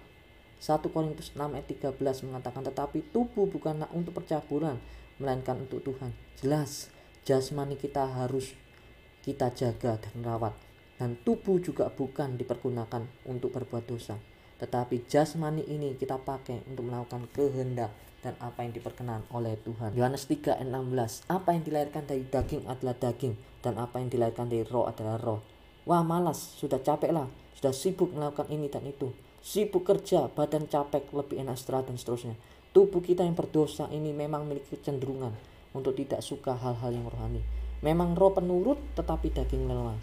[0.57, 4.81] 1 Korintus 6 ayat 13 mengatakan, "Tetapi tubuh bukanlah untuk percabulan,
[5.21, 6.89] melainkan untuk Tuhan." Jelas,
[7.23, 8.57] jasmani kita harus
[9.25, 10.53] kita jaga dan rawat
[10.99, 14.19] dan tubuh juga bukan dipergunakan untuk berbuat dosa
[14.59, 19.95] tetapi jasmani ini kita pakai untuk melakukan kehendak dan apa yang diperkenan oleh Tuhan.
[19.95, 21.31] Yohanes 3 ayat 16.
[21.31, 25.39] Apa yang dilahirkan dari daging adalah daging dan apa yang dilahirkan dari roh adalah roh.
[25.87, 29.15] Wah malas, sudah capek lah, sudah sibuk melakukan ini dan itu.
[29.39, 32.35] Sibuk kerja, badan capek, lebih enak istirahat dan seterusnya.
[32.75, 35.31] Tubuh kita yang berdosa ini memang memiliki kecenderungan
[35.71, 37.41] untuk tidak suka hal-hal yang rohani.
[37.79, 39.99] Memang roh penurut tetapi daging lelah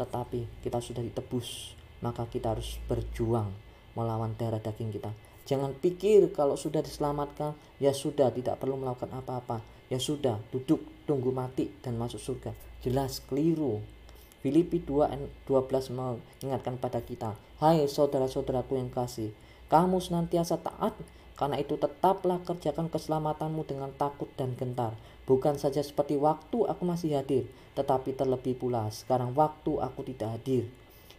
[0.00, 3.52] tetapi kita sudah ditebus maka kita harus berjuang
[3.94, 5.12] melawan darah daging kita.
[5.46, 9.62] Jangan pikir kalau sudah diselamatkan ya sudah tidak perlu melakukan apa-apa.
[9.92, 12.56] Ya sudah duduk tunggu mati dan masuk surga.
[12.80, 13.84] Jelas keliru.
[14.42, 19.30] Filipi 2 12 mengingatkan pada kita hai saudara-saudaraku yang kasih
[19.70, 20.98] kamu senantiasa taat
[21.38, 24.94] karena itu tetaplah kerjakan keselamatanmu dengan takut dan gentar.
[25.24, 30.68] Bukan saja seperti waktu aku masih hadir, tetapi terlebih pula sekarang waktu aku tidak hadir.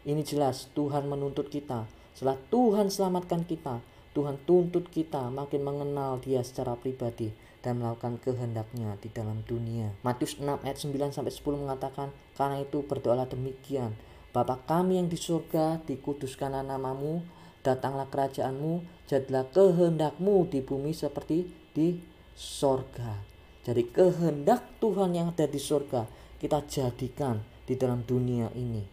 [0.03, 1.87] Ini jelas Tuhan menuntut kita.
[2.11, 3.79] Setelah Tuhan selamatkan kita,
[4.13, 9.95] Tuhan tuntut kita makin mengenal dia secara pribadi dan melakukan kehendaknya di dalam dunia.
[10.03, 13.95] Matius 6 ayat 9 sampai 10 mengatakan, "Karena itu berdoalah demikian,
[14.33, 17.21] Bapa kami yang di surga, dikuduskanlah namamu,
[17.63, 21.97] datanglah kerajaanmu, jadilah kehendakmu di bumi seperti di
[22.35, 23.17] sorga.
[23.63, 26.03] Jadi kehendak Tuhan yang ada di sorga
[26.43, 28.83] kita jadikan di dalam dunia ini.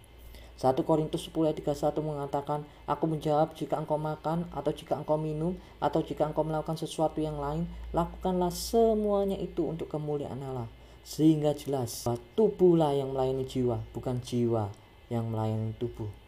[0.61, 5.56] 1 Korintus 10 ayat 31 mengatakan, Aku menjawab jika engkau makan atau jika engkau minum
[5.80, 7.64] atau jika engkau melakukan sesuatu yang lain,
[7.96, 10.68] lakukanlah semuanya itu untuk kemuliaan Allah.
[11.00, 12.04] Sehingga jelas
[12.37, 14.68] tubuhlah yang melayani jiwa, bukan jiwa
[15.09, 16.19] yang melayani tubuh.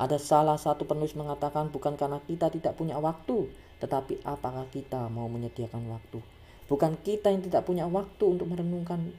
[0.00, 3.52] Ada salah satu penulis mengatakan bukan karena kita tidak punya waktu,
[3.84, 6.24] tetapi apakah kita mau menyediakan waktu.
[6.72, 9.12] Bukan kita yang tidak punya waktu untuk merenungkan,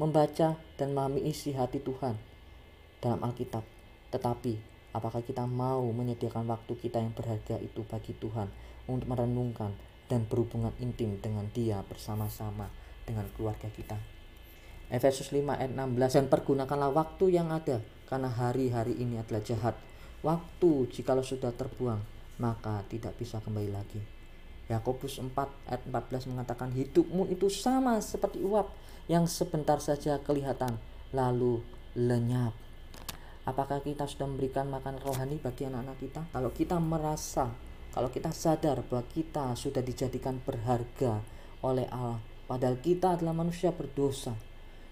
[0.00, 2.16] membaca, dan memahami isi hati Tuhan
[3.04, 3.60] dalam Alkitab.
[4.08, 4.56] Tetapi
[4.96, 8.48] apakah kita mau menyediakan waktu kita yang berharga itu bagi Tuhan
[8.88, 9.76] untuk merenungkan
[10.08, 12.72] dan berhubungan intim dengan dia bersama-sama
[13.04, 14.00] dengan keluarga kita.
[14.88, 19.78] Efesus 5 ayat 16 dan pergunakanlah waktu yang ada karena hari-hari ini adalah jahat
[20.20, 22.00] Waktu jikalau sudah terbuang,
[22.36, 24.00] maka tidak bisa kembali lagi.
[24.68, 25.32] Yakobus 4
[25.66, 28.70] ayat 14 mengatakan hidupmu itu sama seperti uap
[29.08, 30.76] yang sebentar saja kelihatan
[31.10, 31.64] lalu
[31.98, 32.52] lenyap.
[33.48, 36.22] Apakah kita sudah memberikan makan rohani bagi anak-anak kita?
[36.30, 37.50] Kalau kita merasa,
[37.90, 41.18] kalau kita sadar bahwa kita sudah dijadikan berharga
[41.64, 44.36] oleh Allah, padahal kita adalah manusia berdosa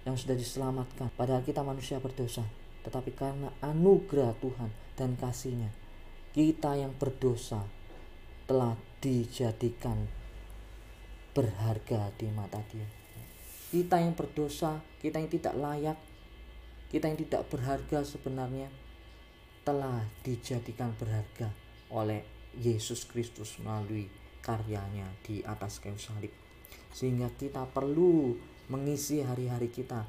[0.02, 2.42] yang sudah diselamatkan, padahal kita manusia berdosa,
[2.82, 5.70] tetapi karena anugerah Tuhan dan kasihnya.
[6.34, 7.62] Kita yang berdosa
[8.50, 10.10] telah dijadikan
[11.30, 12.90] berharga di mata dia.
[13.70, 15.98] Kita yang berdosa kita yang tidak layak
[16.88, 18.72] kita yang tidak berharga sebenarnya
[19.62, 21.52] telah dijadikan berharga
[21.92, 22.24] oleh
[22.56, 24.08] Yesus Kristus melalui
[24.40, 26.32] karyanya di atas kayu salib.
[26.96, 28.32] Sehingga kita perlu
[28.72, 30.08] mengisi hari-hari kita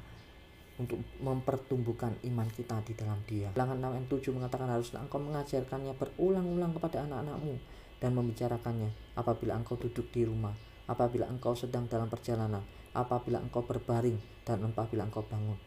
[0.80, 3.52] untuk mempertumbuhkan iman kita di dalam dia.
[3.52, 7.54] Bilangan 6 ayat 7 mengatakan haruslah engkau mengajarkannya berulang-ulang kepada anak-anakmu
[8.00, 10.56] dan membicarakannya apabila engkau duduk di rumah,
[10.88, 12.64] apabila engkau sedang dalam perjalanan,
[12.96, 15.60] apabila engkau berbaring dan apabila engkau bangun.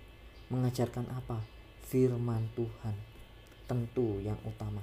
[0.50, 1.40] Mengajarkan apa?
[1.86, 2.98] Firman Tuhan.
[3.70, 4.82] Tentu yang utama.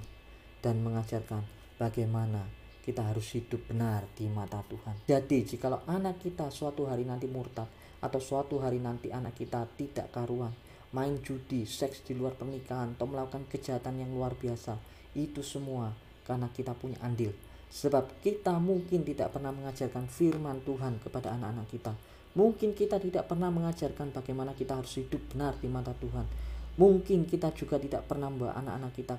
[0.63, 1.43] Dan mengajarkan
[1.77, 2.47] bagaimana
[2.81, 5.05] kita harus hidup benar di mata Tuhan.
[5.05, 7.69] Jadi, jikalau anak kita suatu hari nanti murtad,
[8.01, 10.51] atau suatu hari nanti anak kita tidak karuan,
[10.91, 14.75] main judi, seks di luar pernikahan, atau melakukan kejahatan yang luar biasa,
[15.13, 15.93] itu semua
[16.25, 17.31] karena kita punya andil.
[17.71, 21.93] Sebab kita mungkin tidak pernah mengajarkan firman Tuhan kepada anak-anak kita.
[22.35, 26.27] Mungkin kita tidak pernah mengajarkan bagaimana kita harus hidup benar di mata Tuhan.
[26.75, 29.15] Mungkin kita juga tidak pernah membawa anak-anak kita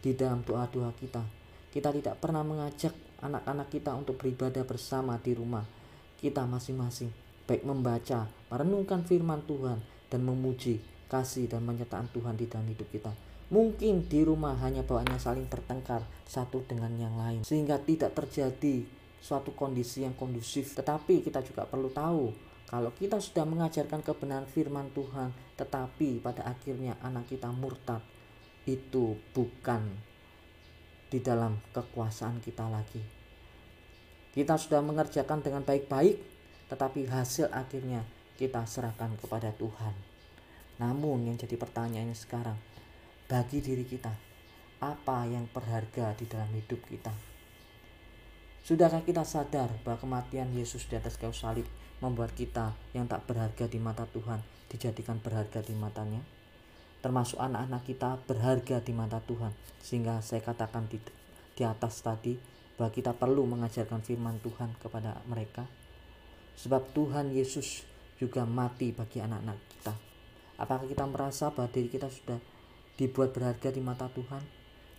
[0.00, 2.92] di dalam doa-doa kita kita tidak pernah mengajak
[3.24, 5.64] anak-anak kita untuk beribadah bersama di rumah
[6.20, 7.08] kita masing-masing,
[7.46, 13.12] baik membaca, merenungkan firman Tuhan, dan memuji kasih dan penyertaan Tuhan di dalam hidup kita.
[13.52, 18.80] Mungkin di rumah hanya bawaannya saling bertengkar satu dengan yang lain sehingga tidak terjadi
[19.20, 20.72] suatu kondisi yang kondusif.
[20.72, 22.32] Tetapi kita juga perlu tahu
[22.64, 28.00] kalau kita sudah mengajarkan kebenaran firman Tuhan tetapi pada akhirnya anak kita murtad
[28.64, 29.84] itu bukan
[31.12, 33.04] di dalam kekuasaan kita lagi.
[34.32, 36.31] Kita sudah mengerjakan dengan baik-baik
[36.72, 38.00] tetapi hasil akhirnya
[38.40, 39.92] kita serahkan kepada Tuhan.
[40.80, 42.56] Namun yang jadi pertanyaannya sekarang,
[43.28, 44.08] bagi diri kita
[44.80, 47.12] apa yang berharga di dalam hidup kita?
[48.64, 51.68] Sudahkah kita sadar bahwa kematian Yesus di atas kayu salib
[52.00, 54.40] membuat kita yang tak berharga di mata Tuhan
[54.72, 56.24] dijadikan berharga di matanya?
[57.04, 59.52] Termasuk anak-anak kita berharga di mata Tuhan.
[59.84, 60.96] Sehingga saya katakan di,
[61.52, 62.40] di atas tadi
[62.80, 65.68] bahwa kita perlu mengajarkan firman Tuhan kepada mereka
[66.58, 67.84] sebab Tuhan Yesus
[68.16, 69.94] juga mati bagi anak-anak kita
[70.62, 72.38] apakah kita merasa bahwa diri kita sudah
[72.94, 74.46] dibuat berharga di mata Tuhan.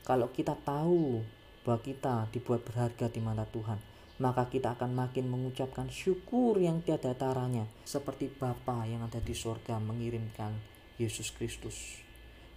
[0.03, 1.23] Kalau kita tahu
[1.63, 3.79] bahwa kita dibuat berharga di mata Tuhan,
[4.19, 9.79] maka kita akan makin mengucapkan syukur yang tiada taranya seperti Bapa yang ada di surga
[9.79, 10.51] mengirimkan
[10.99, 12.03] Yesus Kristus.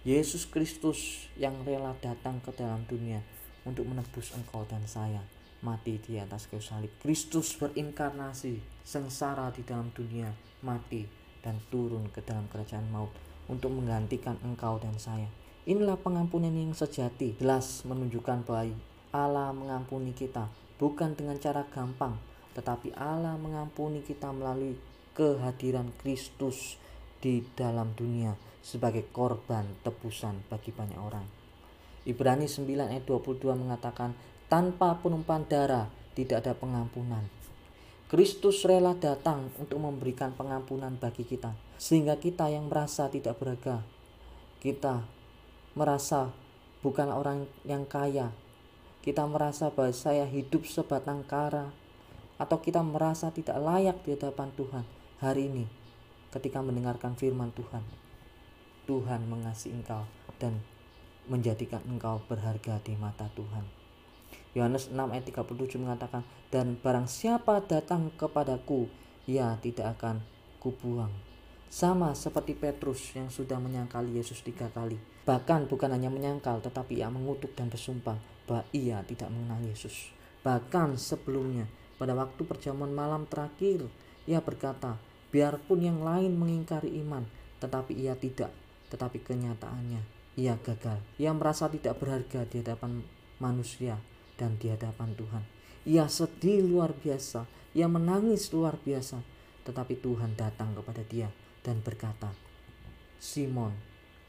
[0.03, 3.23] Yesus Kristus yang rela datang ke dalam dunia
[3.63, 5.23] untuk menebus engkau dan saya
[5.61, 6.91] mati di atas kayu salib.
[7.01, 10.29] Kristus berinkarnasi, sengsara di dalam dunia,
[10.61, 11.07] mati
[11.41, 13.13] dan turun ke dalam kerajaan maut
[13.47, 15.29] untuk menggantikan engkau dan saya.
[15.67, 18.71] Inilah pengampunan yang sejati, jelas menunjukkan bahwa
[19.11, 20.47] Allah mengampuni kita
[20.79, 22.15] bukan dengan cara gampang,
[22.55, 24.79] tetapi Allah mengampuni kita melalui
[25.17, 26.77] kehadiran Kristus
[27.17, 31.25] di dalam dunia sebagai korban tebusan bagi banyak orang.
[32.07, 34.15] Ibrani 9 ayat 22 mengatakan,
[34.47, 37.27] tanpa penumpahan darah tidak ada pengampunan.
[38.07, 43.83] Kristus rela datang untuk memberikan pengampunan bagi kita, sehingga kita yang merasa tidak berharga,
[44.63, 45.03] kita
[45.75, 46.31] merasa
[46.79, 48.31] bukan orang yang kaya,
[49.03, 51.75] kita merasa bahwa saya hidup sebatang kara,
[52.39, 54.85] atau kita merasa tidak layak di hadapan Tuhan
[55.19, 55.67] hari ini,
[56.31, 57.83] ketika mendengarkan firman Tuhan,
[58.87, 60.07] Tuhan mengasihi engkau
[60.39, 60.63] dan
[61.27, 63.76] menjadikan engkau berharga di mata Tuhan.
[64.57, 68.89] Yohanes 6 ayat 37 mengatakan, Dan barang siapa datang kepadaku,
[69.29, 70.25] ia tidak akan
[70.57, 71.13] kubuang.
[71.69, 74.97] Sama seperti Petrus yang sudah menyangkal Yesus tiga kali.
[75.29, 78.17] Bahkan bukan hanya menyangkal, tetapi ia mengutuk dan bersumpah
[78.49, 80.09] bahwa ia tidak mengenal Yesus.
[80.41, 81.69] Bahkan sebelumnya,
[82.01, 83.85] pada waktu perjamuan malam terakhir,
[84.25, 84.97] ia berkata,
[85.29, 87.29] biarpun yang lain mengingkari iman,
[87.61, 88.49] tetapi ia tidak.
[88.89, 90.01] Tetapi kenyataannya,
[90.39, 90.97] ia gagal.
[91.21, 93.03] Ia merasa tidak berharga di hadapan
[93.37, 93.99] manusia
[94.37, 95.43] dan di hadapan Tuhan.
[95.89, 99.19] Ia sedih luar biasa, ia menangis luar biasa,
[99.65, 101.27] tetapi Tuhan datang kepada dia
[101.65, 102.31] dan berkata,
[103.19, 103.75] "Simon,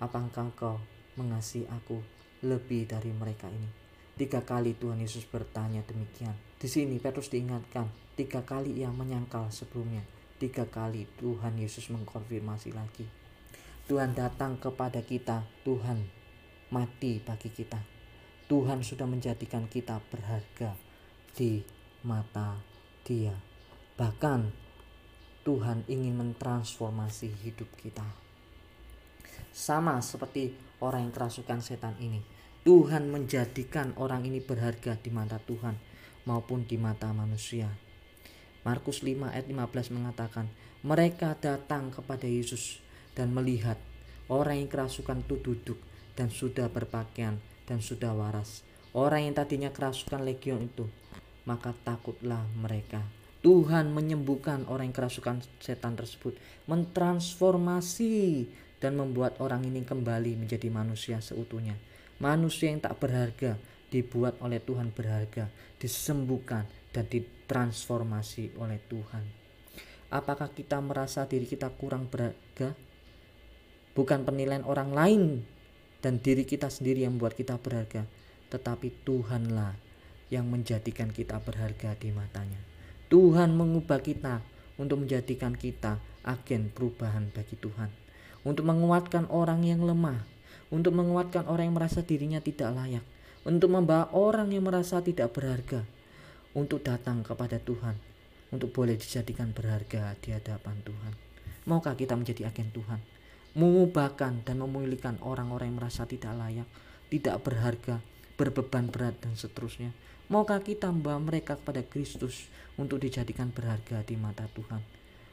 [0.02, 0.76] apakah kau
[1.14, 2.02] mengasihi aku
[2.42, 3.70] lebih dari mereka ini?"
[4.18, 6.34] Tiga kali Tuhan Yesus bertanya demikian.
[6.58, 7.86] Di sini Petrus diingatkan,
[8.18, 10.02] tiga kali ia menyangkal sebelumnya.
[10.42, 13.06] Tiga kali Tuhan Yesus mengkonfirmasi lagi.
[13.86, 16.02] Tuhan datang kepada kita, Tuhan
[16.74, 17.97] mati bagi kita.
[18.48, 20.72] Tuhan sudah menjadikan kita berharga
[21.36, 21.60] di
[22.00, 22.56] mata
[23.04, 23.36] Dia.
[24.00, 24.40] Bahkan
[25.44, 28.08] Tuhan ingin mentransformasi hidup kita.
[29.52, 32.24] Sama seperti orang yang kerasukan setan ini.
[32.64, 35.76] Tuhan menjadikan orang ini berharga di mata Tuhan
[36.24, 37.68] maupun di mata manusia.
[38.64, 40.48] Markus 5 ayat 15 mengatakan,
[40.84, 42.80] mereka datang kepada Yesus
[43.12, 43.76] dan melihat
[44.28, 45.78] orang yang kerasukan itu duduk
[46.12, 48.64] dan sudah berpakaian dan sudah waras.
[48.96, 50.88] Orang yang tadinya kerasukan legion itu,
[51.44, 53.04] maka takutlah mereka.
[53.44, 56.34] Tuhan menyembuhkan orang yang kerasukan setan tersebut,
[56.66, 58.48] mentransformasi
[58.80, 61.76] dan membuat orang ini kembali menjadi manusia seutuhnya.
[62.18, 63.60] Manusia yang tak berharga
[63.92, 65.46] dibuat oleh Tuhan berharga,
[65.78, 69.24] disembuhkan dan ditransformasi oleh Tuhan.
[70.08, 72.72] Apakah kita merasa diri kita kurang berharga?
[73.92, 75.22] Bukan penilaian orang lain
[75.98, 78.06] dan diri kita sendiri yang membuat kita berharga,
[78.48, 79.74] tetapi Tuhanlah
[80.28, 82.60] yang menjadikan kita berharga di matanya.
[83.08, 84.44] Tuhan mengubah kita
[84.76, 87.88] untuk menjadikan kita agen perubahan bagi Tuhan,
[88.44, 90.22] untuk menguatkan orang yang lemah,
[90.68, 93.04] untuk menguatkan orang yang merasa dirinya tidak layak,
[93.48, 95.82] untuk membawa orang yang merasa tidak berharga
[96.52, 97.96] untuk datang kepada Tuhan,
[98.52, 101.12] untuk boleh dijadikan berharga di hadapan Tuhan.
[101.64, 103.00] Maukah kita menjadi agen Tuhan?
[103.58, 106.68] Mengubahkan dan memulihkan orang-orang yang merasa tidak layak,
[107.10, 107.98] tidak berharga,
[108.38, 109.90] berbeban berat dan seterusnya.
[110.30, 112.46] Maukah kita membawa mereka kepada Kristus
[112.78, 114.78] untuk dijadikan berharga di mata Tuhan?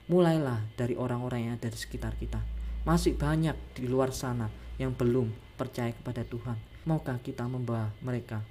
[0.09, 2.41] Mulailah dari orang-orang yang ada di sekitar kita.
[2.81, 4.49] Masih banyak di luar sana
[4.81, 6.57] yang belum percaya kepada Tuhan.
[6.89, 8.41] Maukah kita membawa mereka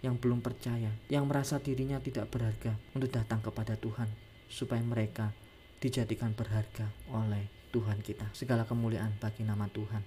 [0.00, 4.08] yang belum percaya, yang merasa dirinya tidak berharga untuk datang kepada Tuhan,
[4.48, 5.36] supaya mereka
[5.84, 8.26] dijadikan berharga oleh Tuhan kita.
[8.34, 10.02] Segala kemuliaan bagi nama Tuhan.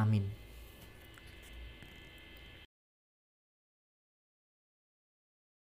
[0.00, 0.41] Amin.